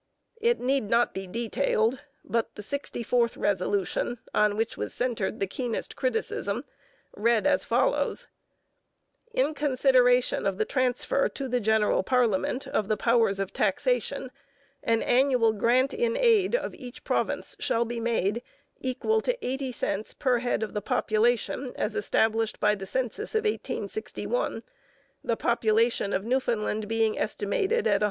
[0.41, 5.45] It need not be detailed, but the sixty fourth resolution, on which was centred the
[5.45, 6.65] keenest criticism,
[7.15, 8.25] reads as follows:
[9.31, 14.31] In consideration of the transfer to the general parliament of the powers of taxation,
[14.81, 18.41] an annual grant in aid of each province shall be made,
[18.79, 23.43] equal to 80 cents per head of the population as established by the census of
[23.43, 24.63] 1861,
[25.23, 27.99] the population of Newfoundland being estimated at 130,000.